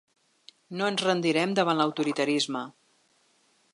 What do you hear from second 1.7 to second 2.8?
l’autoritarisme.